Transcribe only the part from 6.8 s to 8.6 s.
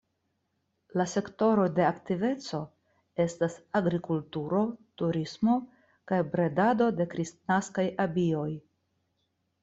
de kristnaskaj abioj.